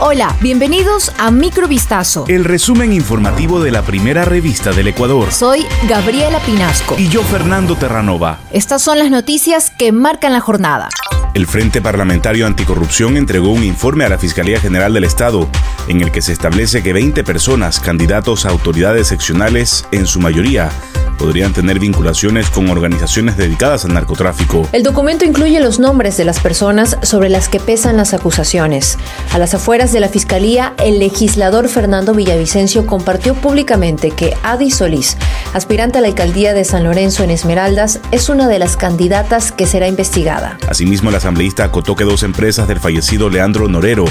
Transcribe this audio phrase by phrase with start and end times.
[0.00, 2.24] Hola, bienvenidos a Microvistazo.
[2.28, 5.32] El resumen informativo de la primera revista del Ecuador.
[5.32, 6.94] Soy Gabriela Pinasco.
[6.96, 8.38] Y yo, Fernando Terranova.
[8.52, 10.88] Estas son las noticias que marcan la jornada.
[11.34, 15.48] El Frente Parlamentario Anticorrupción entregó un informe a la Fiscalía General del Estado
[15.88, 20.70] en el que se establece que 20 personas, candidatos a autoridades seccionales, en su mayoría,
[21.18, 24.66] podrían tener vinculaciones con organizaciones dedicadas al narcotráfico.
[24.72, 28.96] El documento incluye los nombres de las personas sobre las que pesan las acusaciones.
[29.32, 35.16] A las afueras de la Fiscalía, el legislador Fernando Villavicencio compartió públicamente que Adi Solís,
[35.52, 39.66] aspirante a la alcaldía de San Lorenzo en Esmeraldas, es una de las candidatas que
[39.66, 40.56] será investigada.
[40.68, 44.04] Asimismo, el asambleísta acotó que dos empresas del fallecido Leandro Norero,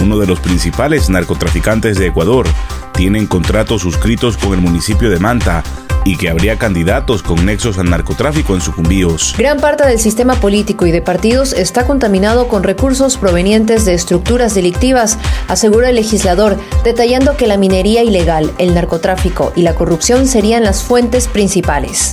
[0.00, 2.46] uno de los principales narcotraficantes de Ecuador,
[2.94, 5.64] tienen contratos suscritos con el municipio de Manta
[6.04, 9.34] y que habría candidatos con nexos al narcotráfico en sucumbíos.
[9.36, 14.54] Gran parte del sistema político y de partidos está contaminado con recursos provenientes de estructuras
[14.54, 20.64] delictivas, asegura el legislador, detallando que la minería ilegal, el narcotráfico y la corrupción serían
[20.64, 22.12] las fuentes principales.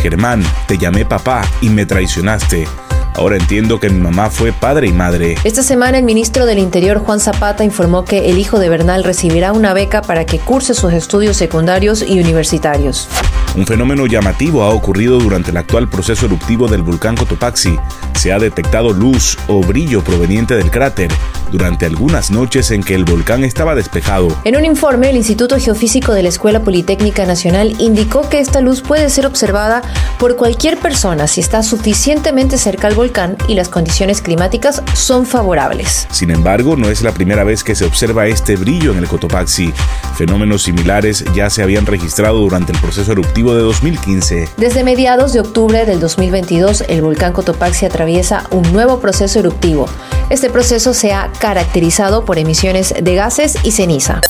[0.02, 2.68] Germán, te llamé papá y me traicionaste.
[3.18, 5.36] Ahora entiendo que mi mamá fue padre y madre.
[5.44, 9.54] Esta semana el ministro del Interior Juan Zapata informó que el hijo de Bernal recibirá
[9.54, 13.10] una beca para que curse sus estudios secundarios y universitarios.
[13.56, 17.80] Un fenómeno llamativo ha ocurrido durante el actual proceso eruptivo del volcán Cotopaxi.
[18.14, 21.10] Se ha detectado luz o brillo proveniente del cráter
[21.52, 24.30] durante algunas noches en que el volcán estaba despejado.
[24.44, 28.82] En un informe, el Instituto Geofísico de la Escuela Politécnica Nacional indicó que esta luz
[28.82, 29.82] puede ser observada
[30.20, 36.08] por cualquier persona si está suficientemente cerca al volcán y las condiciones climáticas son favorables.
[36.12, 39.74] Sin embargo, no es la primera vez que se observa este brillo en el Cotopaxi.
[40.16, 44.50] Fenómenos similares ya se habían registrado durante el proceso eruptivo de 2015.
[44.58, 49.88] Desde mediados de octubre del 2022, el volcán Cotopaxi atraviesa un nuevo proceso eruptivo.
[50.30, 54.22] Este proceso se ha caracterizado por emisiones de gases y ceniza.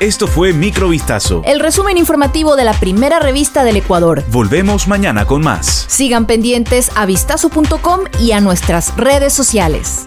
[0.00, 1.42] Esto fue Microvistazo.
[1.44, 4.24] El resumen informativo de la primera revista del Ecuador.
[4.28, 5.84] Volvemos mañana con más.
[5.88, 10.06] Sigan pendientes a vistazo.com y a nuestras redes sociales.